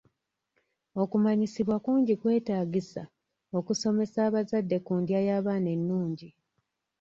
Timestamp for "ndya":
5.01-5.19